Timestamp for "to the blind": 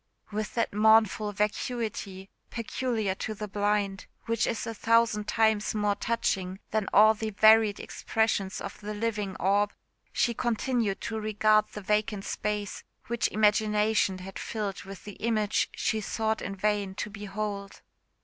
3.13-4.07